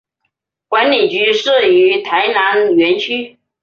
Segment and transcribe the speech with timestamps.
[0.67, 3.37] 管理局设于台南园区。